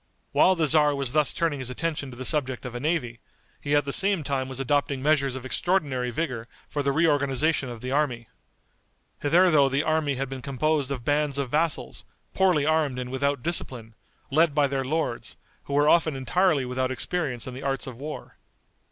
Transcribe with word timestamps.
While 0.31 0.55
the 0.55 0.65
tzar 0.65 0.95
was 0.95 1.13
thus 1.13 1.31
turning 1.31 1.59
his 1.59 1.69
attention 1.69 2.09
to 2.09 2.17
the 2.17 2.25
subject 2.25 2.65
of 2.65 2.73
a 2.73 2.79
navy, 2.79 3.19
he 3.61 3.75
at 3.75 3.85
the 3.85 3.93
same 3.93 4.23
time 4.23 4.49
was 4.49 4.59
adopting 4.59 5.03
measures 5.03 5.35
of 5.35 5.45
extraordinary 5.45 6.09
vigor 6.09 6.47
for 6.67 6.81
the 6.81 6.91
reorganization 6.91 7.69
of 7.69 7.81
the 7.81 7.91
army. 7.91 8.27
Hitherto 9.21 9.69
the 9.69 9.83
army 9.83 10.15
had 10.15 10.27
been 10.27 10.41
composed 10.41 10.89
of 10.89 11.05
bands 11.05 11.37
of 11.37 11.51
vassals, 11.51 12.03
poorly 12.33 12.65
armed 12.65 12.97
and 12.97 13.11
without 13.11 13.43
discipline, 13.43 13.93
led 14.31 14.55
by 14.55 14.65
their 14.65 14.83
lords, 14.83 15.37
who 15.65 15.73
were 15.75 15.87
often 15.87 16.15
entirely 16.15 16.65
without 16.65 16.89
experience 16.89 17.45
in 17.45 17.53
the 17.53 17.61
arts 17.61 17.85
of 17.85 17.95
war. 17.95 18.37